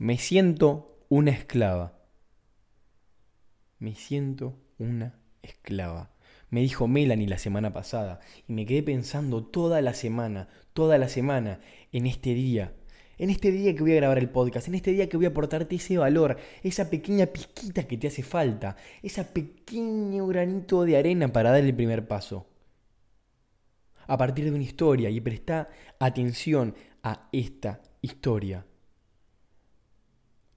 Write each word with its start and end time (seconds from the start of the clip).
Me 0.00 0.16
siento 0.16 1.04
una 1.10 1.30
esclava. 1.30 1.92
Me 3.78 3.94
siento 3.94 4.56
una 4.78 5.20
esclava. 5.42 6.10
Me 6.48 6.62
dijo 6.62 6.88
Melanie 6.88 7.28
la 7.28 7.36
semana 7.36 7.74
pasada 7.74 8.20
y 8.48 8.54
me 8.54 8.64
quedé 8.64 8.82
pensando 8.82 9.44
toda 9.44 9.82
la 9.82 9.92
semana, 9.92 10.48
toda 10.72 10.96
la 10.96 11.10
semana 11.10 11.60
en 11.92 12.06
este 12.06 12.32
día. 12.32 12.72
En 13.18 13.28
este 13.28 13.52
día 13.52 13.74
que 13.74 13.82
voy 13.82 13.92
a 13.92 13.96
grabar 13.96 14.16
el 14.16 14.30
podcast, 14.30 14.68
en 14.68 14.76
este 14.76 14.92
día 14.92 15.06
que 15.06 15.18
voy 15.18 15.26
a 15.26 15.28
aportarte 15.28 15.76
ese 15.76 15.98
valor, 15.98 16.38
esa 16.62 16.88
pequeña 16.88 17.26
pizquita 17.26 17.86
que 17.86 17.98
te 17.98 18.06
hace 18.06 18.22
falta, 18.22 18.76
ese 19.02 19.22
pequeño 19.24 20.26
granito 20.28 20.86
de 20.86 20.96
arena 20.96 21.28
para 21.28 21.50
dar 21.50 21.62
el 21.62 21.74
primer 21.74 22.08
paso. 22.08 22.46
A 24.06 24.16
partir 24.16 24.46
de 24.46 24.52
una 24.52 24.64
historia 24.64 25.10
y 25.10 25.20
presta 25.20 25.68
atención 25.98 26.74
a 27.02 27.28
esta 27.32 27.82
historia. 28.00 28.64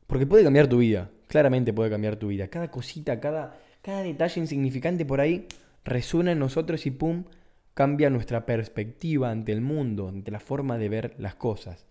Porque 0.07 0.27
puede 0.27 0.43
cambiar 0.43 0.67
tu 0.67 0.77
vida, 0.77 1.09
claramente 1.27 1.73
puede 1.73 1.89
cambiar 1.89 2.17
tu 2.17 2.27
vida. 2.27 2.47
Cada 2.47 2.69
cosita, 2.69 3.19
cada, 3.19 3.59
cada 3.81 4.03
detalle 4.03 4.41
insignificante 4.41 5.05
por 5.05 5.21
ahí 5.21 5.47
resuena 5.83 6.31
en 6.31 6.39
nosotros 6.39 6.85
y 6.85 6.91
pum, 6.91 7.25
cambia 7.73 8.09
nuestra 8.09 8.45
perspectiva 8.45 9.31
ante 9.31 9.51
el 9.51 9.61
mundo, 9.61 10.07
ante 10.07 10.31
la 10.31 10.39
forma 10.39 10.77
de 10.77 10.89
ver 10.89 11.15
las 11.17 11.35
cosas. 11.35 11.85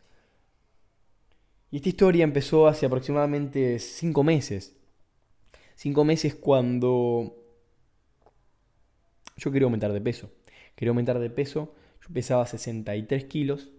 Y 1.70 1.76
esta 1.76 1.88
historia 1.88 2.24
empezó 2.24 2.68
hace 2.68 2.86
aproximadamente 2.86 3.78
cinco 3.78 4.22
meses. 4.22 4.76
Cinco 5.74 6.04
meses 6.04 6.34
cuando 6.34 7.34
yo 9.36 9.50
quería 9.50 9.64
aumentar 9.64 9.92
de 9.92 10.00
peso. 10.00 10.30
Quería 10.76 10.90
aumentar 10.90 11.18
de 11.18 11.30
peso. 11.30 11.74
Yo 12.02 12.12
pesaba 12.12 12.46
63 12.46 13.24
kilos 13.24 13.70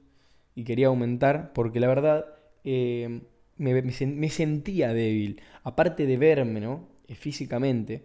y 0.56 0.64
quería 0.64 0.88
aumentar 0.88 1.54
porque 1.54 1.80
la 1.80 1.88
verdad 1.88 2.26
eh, 2.64 3.22
me, 3.58 4.30
sentía 4.30 4.94
débil. 4.94 5.42
Aparte 5.64 6.06
de 6.06 6.18
verme, 6.18 6.60
¿no? 6.60 6.90
Eh, 7.08 7.16
físicamente 7.16 8.04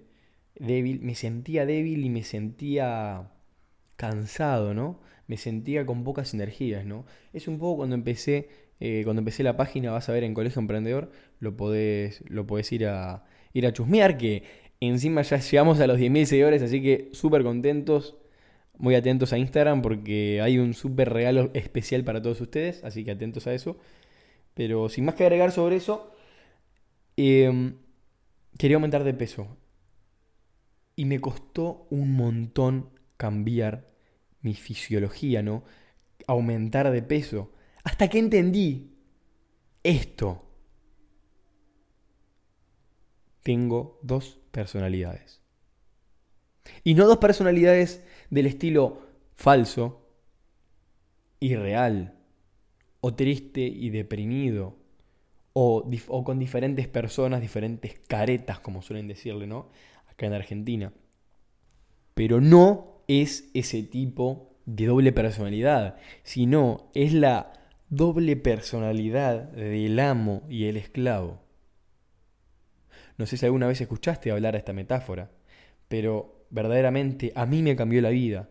débil, 0.56 1.00
me 1.03 1.14
sentía 1.14 1.67
débil 1.67 2.05
y 2.05 2.11
me 2.11 2.25
sentía 2.25 3.31
cansado, 3.97 4.75
¿no? 4.75 5.00
Me 5.27 5.37
sentía 5.37 5.87
con 5.87 6.05
pocas 6.05 6.34
energías, 6.34 6.84
¿no? 6.84 7.05
Es 7.33 7.48
un 7.48 7.59
poco 7.59 7.78
cuando 7.78 7.95
empecé 7.95 8.48
eh, 8.81 9.03
cuando 9.05 9.20
empecé 9.20 9.42
la 9.42 9.56
página, 9.56 9.91
vas 9.91 10.09
a 10.09 10.12
ver 10.12 10.25
en 10.25 10.34
Colegio 10.34 10.61
Emprendedor, 10.61 11.11
lo 11.41 11.56
podés, 11.56 12.22
lo 12.28 12.47
podés 12.47 12.70
ir, 12.72 12.87
a, 12.87 13.25
ir 13.53 13.67
a 13.67 13.72
chusmear, 13.72 14.17
que 14.17 14.44
encima 14.81 15.22
ya 15.22 15.39
llegamos 15.39 15.81
a 15.81 15.87
los 15.87 15.98
10.000 15.98 16.25
seguidores, 16.27 16.62
así 16.62 16.81
que 16.81 17.09
súper 17.12 17.42
contentos, 17.42 18.17
muy 18.77 18.94
atentos 18.94 19.33
a 19.33 19.39
Instagram 19.39 19.83
porque 19.83 20.41
hay 20.41 20.59
un 20.59 20.75
súper 20.75 21.12
regalo 21.12 21.50
especial 21.55 22.05
para 22.05 22.22
todos 22.22 22.41
ustedes, 22.41 22.84
así 22.84 23.05
que 23.05 23.11
atentos 23.11 23.47
a 23.48 23.55
eso. 23.55 23.77
Pero 24.59 24.89
sin 24.89 25.05
más 25.05 25.14
que 25.14 25.23
agregar 25.23 25.53
sobre 25.53 25.77
eso, 25.77 26.11
em, 27.17 27.77
quería 28.59 28.77
aumentar 28.77 29.05
de 29.05 29.15
peso. 29.15 29.56
Y 30.97 31.05
me 31.05 31.20
costó 31.20 31.87
un 31.91 32.17
montón 32.17 32.91
cambiar 33.17 33.89
mi 34.42 34.55
fisiología, 34.55 35.45
¿no? 35.45 35.62
Aumentar 36.27 36.91
de 36.91 37.03
peso. 37.03 37.53
Hasta 37.84 38.09
que 38.09 38.19
entendí 38.19 38.97
esto. 39.84 40.45
Tengo 43.45 44.00
dos 44.03 44.41
personalidades. 44.50 45.41
Y 46.83 46.95
no 46.95 47.06
dos 47.06 47.19
personalidades 47.19 48.05
del 48.28 48.47
estilo 48.47 49.06
falso, 49.37 50.05
irreal, 51.39 52.17
o 53.00 53.14
triste 53.14 53.60
y 53.60 53.91
deprimido, 53.91 54.77
o, 55.52 56.24
con 56.24 56.38
diferentes 56.38 56.86
personas, 56.86 57.41
diferentes 57.41 57.98
caretas, 58.06 58.60
como 58.60 58.82
suelen 58.82 59.08
decirle, 59.08 59.46
¿no? 59.46 59.68
Acá 60.08 60.27
en 60.27 60.32
Argentina. 60.32 60.92
Pero 62.14 62.41
no 62.41 63.02
es 63.08 63.50
ese 63.54 63.82
tipo 63.82 64.56
de 64.66 64.87
doble 64.87 65.12
personalidad, 65.12 65.97
sino 66.22 66.91
es 66.94 67.12
la 67.12 67.53
doble 67.88 68.37
personalidad 68.37 69.44
del 69.53 69.98
amo 69.98 70.42
y 70.48 70.66
el 70.66 70.76
esclavo. 70.76 71.41
No 73.16 73.26
sé 73.26 73.37
si 73.37 73.47
alguna 73.47 73.66
vez 73.66 73.81
escuchaste 73.81 74.31
hablar 74.31 74.54
a 74.54 74.58
esta 74.58 74.72
metáfora, 74.72 75.31
pero 75.88 76.44
verdaderamente 76.50 77.32
a 77.34 77.47
mí 77.47 77.62
me 77.62 77.75
cambió 77.75 78.00
la 78.00 78.10
vida 78.10 78.48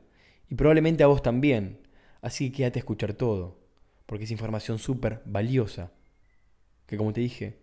y 0.49 0.55
probablemente 0.55 1.03
a 1.03 1.07
vos 1.07 1.21
también, 1.23 1.79
así 2.21 2.51
que 2.51 2.57
quédate 2.57 2.79
a 2.79 2.81
escuchar 2.81 3.13
todo, 3.13 3.59
porque 4.07 4.23
es 4.23 4.31
información 4.31 4.79
súper 4.79 5.21
valiosa, 5.25 5.91
que 6.87 6.97
como 6.97 7.13
te 7.13 7.21
dije, 7.21 7.59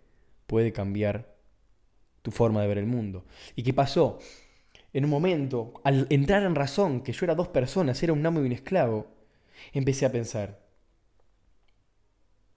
puede 0.47 0.72
cambiar 0.72 1.34
tu 2.22 2.31
forma 2.31 2.62
de 2.62 2.69
ver 2.69 2.78
el 2.78 2.87
mundo. 2.87 3.25
¿Y 3.56 3.65
qué 3.65 3.72
pasó? 3.72 4.19
En 4.93 5.05
un 5.05 5.10
momento, 5.10 5.72
al 5.82 6.06
entrar 6.10 6.44
en 6.44 6.55
razón 6.55 7.03
que 7.03 7.12
yo 7.12 7.27
era 7.27 7.34
dos 7.34 7.49
personas, 7.49 8.00
era 8.03 8.12
un 8.12 8.25
amo 8.25 8.41
y 8.41 8.47
un 8.47 8.53
esclavo, 8.53 9.09
empecé 9.72 10.06
a 10.06 10.12
pensar, 10.12 10.62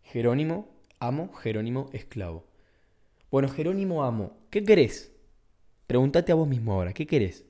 Jerónimo, 0.04 0.70
amo, 1.00 1.34
Jerónimo, 1.34 1.90
esclavo. 1.94 2.46
Bueno, 3.32 3.50
Jerónimo, 3.50 4.04
amo, 4.04 4.38
¿qué 4.50 4.64
querés? 4.64 5.14
Pregúntate 5.88 6.32
a 6.32 6.36
vos 6.36 6.48
mismo 6.48 6.74
ahora, 6.74 6.94
¿qué 6.94 7.08
querés? 7.08 7.46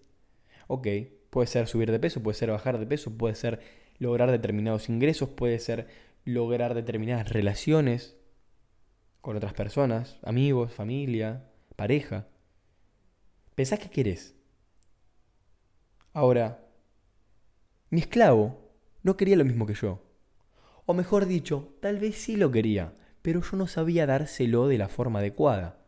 Ok, 0.67 0.87
puede 1.29 1.47
ser 1.47 1.67
subir 1.67 1.91
de 1.91 1.99
peso, 1.99 2.21
puede 2.21 2.37
ser 2.37 2.51
bajar 2.51 2.77
de 2.77 2.85
peso, 2.85 3.17
puede 3.17 3.35
ser 3.35 3.59
lograr 3.99 4.31
determinados 4.31 4.89
ingresos, 4.89 5.29
puede 5.29 5.59
ser 5.59 5.87
lograr 6.27 6.73
determinadas 6.73 7.29
relaciones 7.29 8.17
con 9.21 9.37
otras 9.37 9.53
personas, 9.53 10.19
amigos, 10.23 10.73
familia, 10.73 11.49
pareja. 11.77 12.27
Pensás 13.55 13.79
qué 13.79 13.89
querés. 13.89 14.35
Ahora, 16.11 16.65
mi 17.89 18.01
esclavo 18.01 18.73
no 19.03 19.15
quería 19.15 19.37
lo 19.37 19.45
mismo 19.45 19.65
que 19.65 19.73
yo. 19.73 20.03
O 20.85 20.93
mejor 20.93 21.27
dicho, 21.27 21.77
tal 21.81 21.97
vez 21.97 22.15
sí 22.15 22.35
lo 22.35 22.51
quería, 22.51 22.93
pero 23.21 23.41
yo 23.41 23.55
no 23.55 23.67
sabía 23.67 24.05
dárselo 24.05 24.67
de 24.67 24.77
la 24.77 24.89
forma 24.89 25.19
adecuada. 25.19 25.79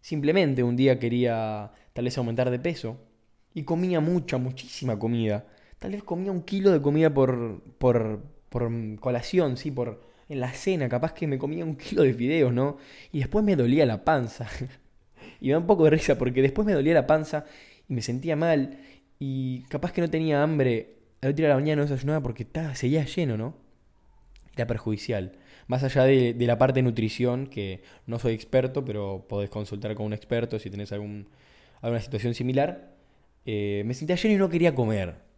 Simplemente 0.00 0.64
un 0.64 0.74
día 0.74 0.98
quería 0.98 1.70
tal 1.92 2.06
vez 2.06 2.18
aumentar 2.18 2.50
de 2.50 2.58
peso 2.58 2.98
y 3.54 3.62
comía 3.62 4.00
mucha, 4.00 4.38
muchísima 4.38 4.98
comida. 4.98 5.46
Tal 5.78 5.92
vez 5.92 6.02
comía 6.02 6.32
un 6.32 6.42
kilo 6.42 6.72
de 6.72 6.82
comida 6.82 7.14
por, 7.14 7.62
por, 7.78 8.39
por 8.50 8.70
colación, 9.00 9.56
sí, 9.56 9.70
por 9.70 10.02
en 10.28 10.40
la 10.40 10.52
cena. 10.52 10.88
Capaz 10.88 11.14
que 11.14 11.26
me 11.26 11.38
comía 11.38 11.64
un 11.64 11.76
kilo 11.76 12.02
de 12.02 12.12
fideos, 12.12 12.52
¿no? 12.52 12.76
Y 13.12 13.20
después 13.20 13.44
me 13.44 13.56
dolía 13.56 13.86
la 13.86 14.04
panza. 14.04 14.46
y 15.40 15.46
me 15.46 15.52
da 15.52 15.58
un 15.58 15.66
poco 15.66 15.84
de 15.84 15.90
risa 15.90 16.18
porque 16.18 16.42
después 16.42 16.66
me 16.66 16.74
dolía 16.74 16.94
la 16.94 17.06
panza 17.06 17.46
y 17.88 17.94
me 17.94 18.02
sentía 18.02 18.36
mal. 18.36 18.78
Y 19.18 19.62
capaz 19.68 19.92
que 19.92 20.02
no 20.02 20.10
tenía 20.10 20.42
hambre. 20.42 20.96
Al 21.22 21.30
otro 21.30 21.36
día 21.36 21.46
de 21.46 21.54
la 21.54 21.60
mañana 21.60 21.82
no 21.82 21.88
desayunaba 21.88 22.22
porque 22.22 22.44
estaba, 22.44 22.74
seguía 22.74 23.04
lleno, 23.04 23.36
¿no? 23.36 23.54
era 24.54 24.66
perjudicial. 24.66 25.32
Más 25.66 25.82
allá 25.84 26.04
de, 26.04 26.34
la 26.38 26.58
parte 26.58 26.78
de 26.78 26.82
nutrición, 26.82 27.46
que 27.46 27.82
no 28.06 28.18
soy 28.18 28.34
experto, 28.34 28.84
pero 28.84 29.26
podés 29.28 29.50
consultar 29.50 29.94
con 29.94 30.06
un 30.06 30.12
experto 30.12 30.58
si 30.58 30.70
tenés 30.70 30.92
algún, 30.92 31.28
alguna 31.80 32.00
situación 32.00 32.34
similar, 32.34 32.94
eh, 33.46 33.82
me 33.86 33.94
sentía 33.94 34.16
lleno 34.16 34.34
y 34.34 34.38
no 34.38 34.48
quería 34.48 34.74
comer. 34.74 35.29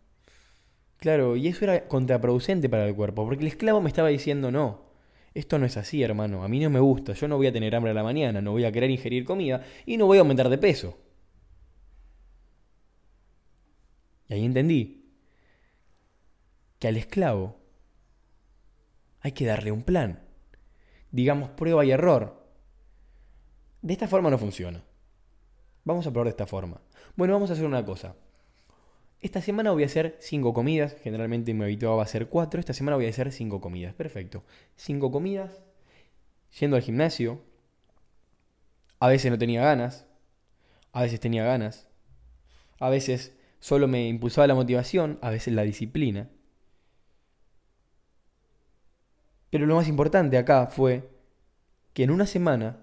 Claro, 1.02 1.34
y 1.34 1.48
eso 1.48 1.64
era 1.64 1.88
contraproducente 1.88 2.68
para 2.68 2.86
el 2.86 2.94
cuerpo, 2.94 3.24
porque 3.24 3.42
el 3.42 3.48
esclavo 3.48 3.80
me 3.80 3.88
estaba 3.88 4.06
diciendo, 4.06 4.52
no, 4.52 4.82
esto 5.34 5.58
no 5.58 5.66
es 5.66 5.76
así, 5.76 6.00
hermano, 6.00 6.44
a 6.44 6.48
mí 6.48 6.60
no 6.60 6.70
me 6.70 6.78
gusta, 6.78 7.12
yo 7.12 7.26
no 7.26 7.36
voy 7.38 7.48
a 7.48 7.52
tener 7.52 7.74
hambre 7.74 7.90
a 7.90 7.94
la 7.94 8.04
mañana, 8.04 8.40
no 8.40 8.52
voy 8.52 8.64
a 8.64 8.70
querer 8.70 8.88
ingerir 8.88 9.24
comida 9.24 9.64
y 9.84 9.96
no 9.96 10.06
voy 10.06 10.18
a 10.18 10.20
aumentar 10.20 10.48
de 10.48 10.58
peso. 10.58 10.96
Y 14.28 14.34
ahí 14.34 14.44
entendí 14.44 15.04
que 16.78 16.86
al 16.86 16.96
esclavo 16.96 17.56
hay 19.22 19.32
que 19.32 19.44
darle 19.44 19.72
un 19.72 19.82
plan. 19.82 20.20
Digamos 21.10 21.50
prueba 21.50 21.84
y 21.84 21.90
error. 21.90 22.46
De 23.80 23.92
esta 23.92 24.06
forma 24.06 24.30
no 24.30 24.38
funciona. 24.38 24.84
Vamos 25.82 26.06
a 26.06 26.12
probar 26.12 26.26
de 26.26 26.30
esta 26.30 26.46
forma. 26.46 26.80
Bueno, 27.16 27.32
vamos 27.32 27.50
a 27.50 27.54
hacer 27.54 27.66
una 27.66 27.84
cosa. 27.84 28.14
Esta 29.22 29.40
semana 29.40 29.70
voy 29.70 29.84
a 29.84 29.86
hacer 29.86 30.16
cinco 30.18 30.52
comidas. 30.52 30.96
Generalmente 31.00 31.54
me 31.54 31.64
habituaba 31.64 32.02
a 32.02 32.04
hacer 32.04 32.28
cuatro. 32.28 32.58
Esta 32.58 32.74
semana 32.74 32.96
voy 32.96 33.06
a 33.06 33.10
hacer 33.10 33.30
cinco 33.30 33.60
comidas. 33.60 33.94
Perfecto. 33.94 34.42
Cinco 34.74 35.12
comidas. 35.12 35.62
Yendo 36.58 36.76
al 36.76 36.82
gimnasio. 36.82 37.40
A 38.98 39.06
veces 39.06 39.30
no 39.30 39.38
tenía 39.38 39.62
ganas. 39.62 40.06
A 40.92 41.02
veces 41.02 41.20
tenía 41.20 41.44
ganas. 41.44 41.86
A 42.80 42.90
veces 42.90 43.32
solo 43.60 43.86
me 43.86 44.08
impulsaba 44.08 44.48
la 44.48 44.56
motivación. 44.56 45.20
A 45.22 45.30
veces 45.30 45.54
la 45.54 45.62
disciplina. 45.62 46.28
Pero 49.50 49.66
lo 49.66 49.76
más 49.76 49.86
importante 49.86 50.36
acá 50.36 50.66
fue 50.66 51.08
que 51.92 52.02
en 52.02 52.10
una 52.10 52.26
semana 52.26 52.80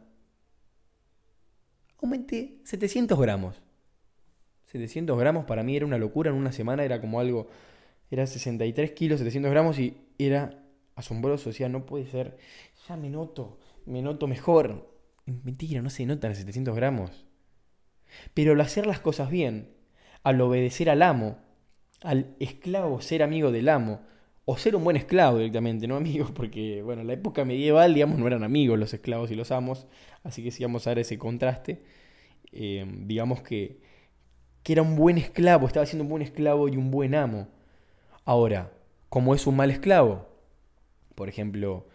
aumenté 2.01 2.61
700 2.63 3.19
gramos. 3.19 3.61
700 4.71 5.17
gramos 5.17 5.45
para 5.45 5.63
mí 5.63 5.75
era 5.75 5.85
una 5.85 5.97
locura, 5.97 6.29
en 6.29 6.37
una 6.37 6.51
semana 6.51 6.83
era 6.83 7.01
como 7.01 7.19
algo, 7.19 7.47
era 8.11 8.27
63 8.27 8.91
kilos, 8.91 9.19
700 9.19 9.49
gramos 9.49 9.79
y 9.79 9.97
era 10.19 10.63
asombroso, 10.95 11.49
o 11.49 11.53
sea, 11.53 11.69
no 11.69 11.87
puede 11.87 12.05
ser, 12.05 12.37
ya 12.87 12.95
me 12.95 13.09
noto, 13.09 13.59
me 13.85 14.01
noto 14.01 14.27
mejor. 14.27 14.95
Mentira, 15.25 15.81
no 15.81 15.89
se 15.89 16.05
notan 16.05 16.35
700 16.35 16.75
gramos. 16.75 17.25
Pero 18.33 18.53
al 18.53 18.61
hacer 18.61 18.85
las 18.85 18.99
cosas 18.99 19.31
bien, 19.31 19.69
al 20.23 20.39
obedecer 20.41 20.89
al 20.89 21.01
amo, 21.01 21.39
al 22.01 22.35
esclavo 22.39 23.01
ser 23.01 23.23
amigo 23.23 23.51
del 23.51 23.69
amo, 23.69 24.01
o 24.45 24.57
ser 24.57 24.75
un 24.75 24.83
buen 24.83 24.97
esclavo 24.97 25.37
directamente, 25.37 25.87
no 25.87 25.95
amigos, 25.95 26.29
porque, 26.35 26.83
bueno, 26.83 27.01
en 27.01 27.07
la 27.07 27.13
época 27.13 27.43
medieval, 27.43 27.95
digamos, 27.95 28.19
no 28.19 28.27
eran 28.27 28.43
amigos 28.43 28.77
los 28.77 28.93
esclavos 28.93 29.31
y 29.31 29.35
los 29.35 29.51
amos, 29.51 29.87
así 30.23 30.43
que 30.43 30.51
si 30.51 30.63
vamos 30.63 30.85
a 30.85 30.91
ver 30.91 30.99
ese 30.99 31.17
contraste, 31.17 31.81
eh, 32.51 32.85
digamos 33.05 33.41
que, 33.41 33.89
que 34.63 34.73
era 34.73 34.81
un 34.81 34.95
buen 34.95 35.17
esclavo, 35.17 35.67
estaba 35.67 35.85
siendo 35.85 36.03
un 36.03 36.09
buen 36.09 36.21
esclavo 36.21 36.67
y 36.67 36.77
un 36.77 36.91
buen 36.91 37.15
amo. 37.15 37.47
Ahora, 38.25 38.71
¿cómo 39.09 39.33
es 39.33 39.47
un 39.47 39.55
mal 39.55 39.71
esclavo? 39.71 40.27
Por 41.15 41.29
ejemplo, 41.29 41.87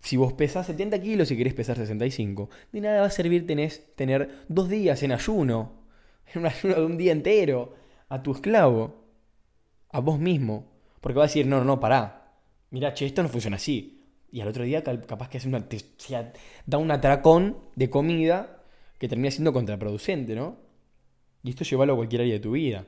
si 0.00 0.16
vos 0.16 0.32
pesás 0.32 0.66
70 0.66 1.00
kilos 1.00 1.30
y 1.30 1.36
querés 1.36 1.54
pesar 1.54 1.76
65, 1.76 2.48
de 2.72 2.80
nada 2.80 3.00
va 3.00 3.06
a 3.06 3.10
servir 3.10 3.46
tenés, 3.46 3.94
tener 3.94 4.44
dos 4.48 4.68
días 4.68 5.02
en 5.02 5.12
ayuno, 5.12 5.72
en 6.34 6.40
un 6.40 6.46
ayuno 6.46 6.74
de 6.74 6.84
un 6.84 6.96
día 6.96 7.12
entero, 7.12 7.74
a 8.08 8.22
tu 8.22 8.32
esclavo, 8.32 9.04
a 9.92 10.00
vos 10.00 10.18
mismo, 10.18 10.70
porque 11.00 11.18
va 11.18 11.24
a 11.24 11.26
decir, 11.26 11.46
no, 11.46 11.64
no, 11.64 11.80
pará. 11.80 12.34
Mira, 12.70 12.94
che, 12.94 13.06
esto 13.06 13.22
no 13.22 13.28
funciona 13.28 13.56
así. 13.56 14.04
Y 14.32 14.40
al 14.40 14.48
otro 14.48 14.64
día 14.64 14.82
capaz 14.82 15.28
que 15.28 15.38
hace 15.38 15.48
una, 15.48 15.66
da 16.66 16.78
un 16.78 16.90
atracón 16.90 17.58
de 17.74 17.90
comida 17.90 18.62
que 18.98 19.08
termina 19.08 19.30
siendo 19.30 19.52
contraproducente, 19.52 20.36
¿no? 20.36 20.69
Y 21.42 21.50
esto 21.50 21.64
llévalo 21.64 21.94
a 21.94 21.96
cualquier 21.96 22.22
área 22.22 22.34
de 22.34 22.40
tu 22.40 22.52
vida. 22.52 22.86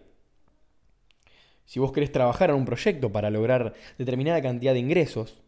Si 1.65 1.81
vos 1.81 1.93
querés 1.93 2.13
trabajar 2.13 2.51
en 2.51 2.57
un 2.57 2.65
proyecto 2.65 3.11
para 3.13 3.31
lograr 3.31 3.75
determinada 3.99 4.43
cantidad 4.43 4.73
de 4.73 4.81
ingresos, 4.81 5.43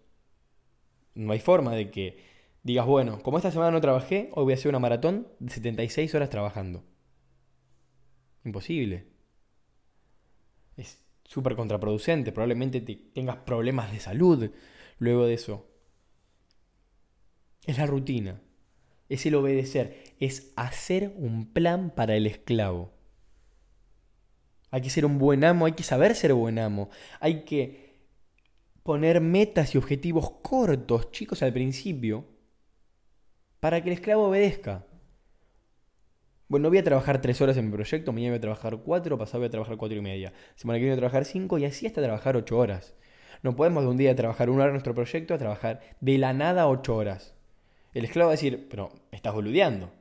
no 1.15 1.33
hay 1.33 1.41
forma 1.41 1.75
de 1.75 1.91
que 1.91 2.19
digas, 2.63 2.87
bueno, 2.87 3.21
como 3.23 3.37
esta 3.37 3.51
semana 3.51 3.71
no 3.71 3.81
trabajé, 3.81 4.31
hoy 4.33 4.45
voy 4.45 4.53
a 4.53 4.57
hacer 4.57 4.71
una 4.71 4.79
maratón 4.79 5.29
de 5.39 5.53
76 5.53 6.15
horas 6.15 6.31
trabajando. 6.31 6.83
Imposible. 8.45 9.07
Es 10.77 11.05
súper 11.25 11.57
contraproducente, 11.57 12.33
probablemente 12.33 12.81
tengas 12.81 13.37
problemas 13.39 13.93
de 13.93 14.01
salud 14.01 14.51
luego 14.99 15.27
de 15.27 15.35
eso. 15.35 15.67
Es 17.67 17.79
la 17.79 17.87
rutina, 17.87 18.41
es 19.09 19.25
el 19.27 19.35
obedecer, 19.35 20.15
es 20.21 20.53
hacer 20.57 21.13
un 21.17 21.53
plan 21.53 21.93
para 21.95 22.17
el 22.17 22.27
esclavo. 22.27 22.94
Hay 24.75 24.81
que 24.81 24.91
ser 24.91 25.07
un 25.07 25.19
buen 25.19 25.45
amo, 25.45 25.67
hay 25.67 25.73
que 25.75 25.85
saber 25.85 26.17
ser 26.17 26.35
buen 26.35 26.59
amo, 26.59 26.91
hay 27.21 27.45
que 27.45 27.95
poner 28.83 29.21
metas 29.21 29.73
y 29.73 29.79
objetivos 29.79 30.33
cortos, 30.43 31.13
chicos, 31.13 31.45
al 31.45 31.53
principio, 31.53 32.25
para 33.61 33.81
que 33.81 33.91
el 33.91 33.95
esclavo 33.95 34.27
obedezca. 34.27 34.85
Bueno, 36.49 36.71
voy 36.71 36.79
a 36.79 36.83
trabajar 36.83 37.21
tres 37.21 37.41
horas 37.41 37.57
en 37.57 37.67
mi 37.67 37.73
proyecto, 37.73 38.13
mañana 38.13 38.33
voy 38.33 38.39
a 38.39 38.41
trabajar 38.41 38.79
cuatro, 38.79 39.17
pasado 39.17 39.39
voy 39.39 39.47
a 39.47 39.51
trabajar 39.53 39.77
cuatro 39.77 39.97
y 39.97 40.01
media. 40.01 40.33
Semana 40.57 40.79
que 40.79 40.87
viene 40.87 40.97
voy 40.97 40.99
a 40.99 41.03
trabajar 41.03 41.25
cinco 41.25 41.57
y 41.57 41.67
así 41.67 41.87
hasta 41.87 42.03
trabajar 42.03 42.37
ocho 42.37 42.59
horas. 42.59 42.95
No 43.45 43.55
podemos 43.55 43.85
de 43.85 43.91
un 43.91 43.97
día 43.97 44.17
trabajar 44.17 44.51
una 44.51 44.63
hora 44.63 44.71
en 44.71 44.75
nuestro 44.75 44.93
proyecto 44.93 45.35
a 45.35 45.39
trabajar 45.39 45.83
de 46.01 46.19
la 46.19 46.33
nada 46.33 46.67
ocho 46.67 46.97
horas. 46.97 47.37
El 47.93 48.07
esclavo 48.07 48.27
va 48.27 48.33
a 48.33 48.39
decir, 48.39 48.67
pero 48.69 48.91
me 49.13 49.17
estás 49.19 49.35
boludeando. 49.35 49.93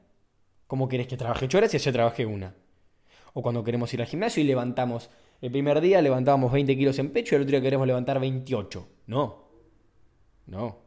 ¿Cómo 0.66 0.90
querés 0.90 1.06
que 1.06 1.16
trabaje 1.16 1.46
ocho 1.46 1.60
horas 1.60 1.72
y 1.76 1.78
yo 1.78 1.94
trabajé 1.94 2.26
una? 2.26 2.56
O 3.34 3.42
cuando 3.42 3.64
queremos 3.64 3.94
ir 3.94 4.02
al 4.02 4.08
gimnasio 4.08 4.44
y 4.44 4.48
levantamos, 4.48 5.10
el 5.42 5.52
primer 5.52 5.82
día 5.82 6.02
levantábamos 6.02 6.52
20 6.52 6.78
kilos 6.78 7.00
en 7.00 7.12
pecho 7.12 7.36
y 7.36 7.38
el 7.38 7.42
otro 7.44 7.52
día 7.52 7.62
queremos 7.62 7.88
levantar 7.88 8.20
28. 8.20 8.88
No. 9.08 9.44
No. 10.46 10.78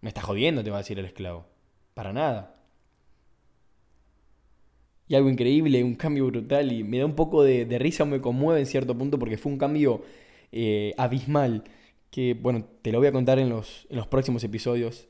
Me 0.00 0.08
estás 0.08 0.24
jodiendo, 0.24 0.62
te 0.62 0.70
va 0.70 0.76
a 0.76 0.80
decir 0.80 0.98
el 0.98 1.06
esclavo. 1.06 1.46
Para 1.94 2.12
nada 2.12 2.54
y 5.06 5.14
algo 5.14 5.28
increíble, 5.28 5.84
un 5.84 5.94
cambio 5.96 6.26
brutal 6.26 6.72
y 6.72 6.82
me 6.82 6.98
da 6.98 7.06
un 7.06 7.14
poco 7.14 7.42
de, 7.42 7.66
risa 7.78 8.04
o 8.04 8.06
me 8.06 8.20
conmueve 8.20 8.60
en 8.60 8.66
cierto 8.66 8.96
punto 8.96 9.18
porque 9.18 9.36
fue 9.36 9.52
un 9.52 9.58
cambio 9.58 10.02
eh, 10.52 10.94
abismal 10.96 11.64
que, 12.10 12.34
bueno, 12.34 12.64
te 12.82 12.92
lo 12.92 12.98
voy 12.98 13.08
a 13.08 13.12
contar 13.12 13.38
en 13.38 13.50
los, 13.50 13.86
en 13.90 13.96
los 13.96 14.06
próximos 14.06 14.44
episodios. 14.44 15.08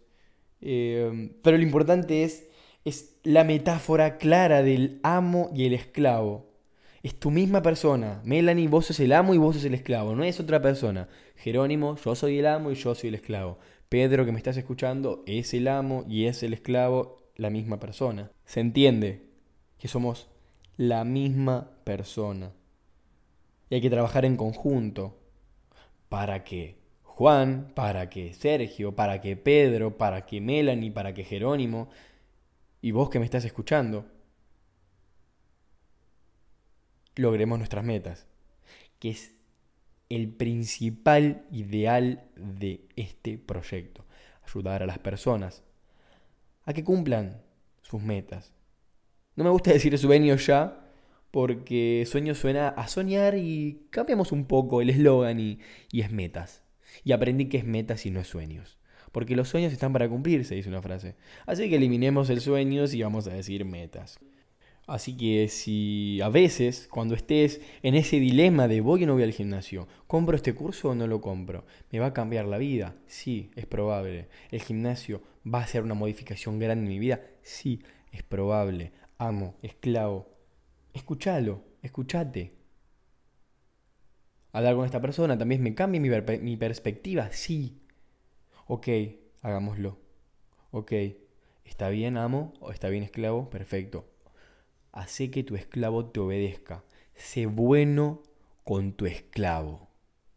Eh, 0.61 1.31
pero 1.43 1.57
lo 1.57 1.63
importante 1.63 2.25
es, 2.25 2.49
es 2.85 3.17
la 3.23 3.45
metáfora 3.45 4.19
clara 4.19 4.63
del 4.63 5.01
amo 5.03 5.51
y 5.55 5.67
el 5.67 5.75
esclavo. 5.75 6.51
Es 7.03 7.19
tu 7.19 7.31
misma 7.31 7.63
persona. 7.63 8.21
Melanie, 8.25 8.69
vos 8.69 8.87
sos 8.87 9.01
el 9.01 9.13
amo 9.13 9.35
y 9.35 9.39
vos 9.39 9.57
sos 9.57 9.65
el 9.65 9.75
esclavo. 9.75 10.15
No 10.15 10.25
es 10.25 10.41
otra 10.41 10.63
persona. 10.63 11.09
Jerónimo, 11.37 11.97
yo 11.97 12.15
soy 12.15 12.39
el 12.39 12.47
amo 12.47 12.71
y 12.71 12.75
yo 12.75 12.95
soy 12.95 13.09
el 13.09 13.17
esclavo. 13.17 13.59
Pedro, 13.89 14.25
que 14.25 14.33
me 14.33 14.39
estás 14.39 14.57
escuchando, 14.57 15.23
es 15.27 15.53
el 15.55 15.69
amo 15.69 16.05
y 16.09 16.27
es 16.27 16.43
el 16.43 16.55
esclavo, 16.55 17.19
la 17.37 17.51
misma 17.51 17.79
persona. 17.79 18.31
¿Se 18.47 18.61
entiende? 18.61 19.35
que 19.85 19.89
somos 19.89 20.31
la 20.79 21.05
misma 21.05 21.71
persona. 21.85 22.53
Y 23.69 23.75
hay 23.75 23.81
que 23.83 23.91
trabajar 23.91 24.25
en 24.25 24.39
conjunto 24.39 25.19
para 26.09 26.43
que 26.43 26.79
Juan, 27.03 27.71
para 27.75 28.09
que 28.09 28.33
Sergio, 28.33 28.97
para 28.97 29.21
que 29.21 29.37
Pedro, 29.37 29.99
para 29.99 30.25
que 30.25 30.41
Melanie, 30.41 30.91
para 30.91 31.13
que 31.13 31.23
Jerónimo, 31.23 31.91
y 32.85 32.93
vos 32.93 33.09
que 33.09 33.19
me 33.19 33.25
estás 33.25 33.47
escuchando, 33.47 34.05
logremos 37.17 37.57
nuestras 37.57 37.83
metas, 37.83 38.27
que 38.99 39.09
es 39.09 39.33
el 40.11 40.29
principal 40.29 41.47
ideal 41.51 42.29
de 42.37 42.87
este 42.97 43.39
proyecto. 43.39 44.05
Ayudar 44.47 44.83
a 44.83 44.87
las 44.87 44.99
personas 44.99 45.63
a 46.67 46.75
que 46.75 46.85
cumplan 46.85 47.41
sus 47.81 48.03
metas, 48.03 48.53
no 49.35 49.45
me 49.45 49.51
gusta 49.51 49.73
decir 49.73 49.97
sueño 49.97 50.37
ya, 50.37 50.87
porque 51.31 52.05
sueño 52.07 52.35
suena 52.35 52.69
a 52.69 52.87
soñar 52.87 53.35
y 53.39 53.87
cambiamos 53.89 54.31
un 54.31 54.45
poco 54.45 54.83
el 54.83 54.91
eslogan 54.91 55.41
y, 55.41 55.59
y 55.91 56.03
es 56.03 56.13
metas. 56.13 56.63
Y 57.03 57.13
aprendí 57.13 57.49
que 57.49 57.57
es 57.57 57.65
metas 57.65 58.05
y 58.05 58.11
no 58.11 58.21
es 58.21 58.27
sueños. 58.27 58.77
Porque 59.15 59.35
los 59.35 59.49
sueños 59.49 59.73
están 59.73 59.95
para 59.95 60.11
cumplirse, 60.11 60.57
dice 60.57 60.69
una 60.69 60.83
frase. 60.83 61.15
Así 61.47 61.71
que 61.71 61.77
eliminemos 61.77 62.29
el 62.29 62.43
sueños 62.43 62.93
y 62.93 63.03
vamos 63.03 63.27
a 63.27 63.33
decir 63.33 63.65
metas. 63.65 64.19
Así 64.87 65.17
que 65.17 65.49
si 65.49 66.21
a 66.21 66.29
veces, 66.29 66.89
cuando 66.91 67.15
estés 67.15 67.63
en 67.83 67.95
ese 67.95 68.21
dilema 68.21 68.69
de 68.69 68.83
voy 68.83 69.05
o 69.05 69.07
no 69.07 69.15
voy 69.15 69.23
al 69.23 69.33
gimnasio, 69.33 69.89
¿compro 70.07 70.37
este 70.37 70.55
curso 70.55 70.91
o 70.91 70.95
no 70.95 71.07
lo 71.07 71.23
compro? 71.23 71.65
¿Me 71.91 72.01
va 72.01 72.09
a 72.09 72.13
cambiar 72.13 72.45
la 72.45 72.59
vida? 72.59 72.97
Sí, 73.07 73.51
es 73.57 73.65
probable. 73.65 74.29
¿El 74.51 74.61
gimnasio 74.61 75.23
va 75.47 75.61
a 75.61 75.67
ser 75.67 75.83
una 75.83 75.95
modificación 75.95 76.59
grande 76.59 76.85
en 76.85 76.91
mi 76.91 76.99
vida? 76.99 77.23
Sí, 77.43 77.81
es 78.13 78.23
probable 78.23 78.93
amo, 79.19 79.57
esclavo. 79.63 80.29
Escúchalo, 80.93 81.65
escúchate. 81.83 82.55
Hablar 84.53 84.77
con 84.77 84.85
esta 84.85 85.01
persona 85.01 85.37
también 85.37 85.63
me 85.63 85.75
cambia 85.75 86.01
mi, 86.01 86.11
mi 86.39 86.57
perspectiva, 86.57 87.31
sí. 87.33 87.81
Ok, 88.67 88.89
hagámoslo. 89.43 89.99
Ok, 90.71 90.93
¿está 91.65 91.89
bien 91.91 92.17
amo 92.17 92.55
o 92.61 92.71
está 92.73 92.89
bien 92.89 93.03
esclavo? 93.03 93.51
Perfecto. 93.51 94.07
Hace 94.93 95.31
que 95.31 95.45
tu 95.45 95.57
esclavo 95.57 96.07
te 96.07 96.21
obedezca. 96.21 96.85
Sé 97.15 97.47
bueno 97.47 98.23
con 98.65 98.93
tu 98.95 99.07
esclavo. 99.07 99.89